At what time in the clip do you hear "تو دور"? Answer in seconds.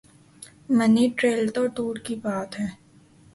1.55-1.95